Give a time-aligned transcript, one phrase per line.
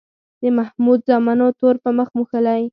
[0.41, 2.61] د محمود زامنو تور په مخ موښلی.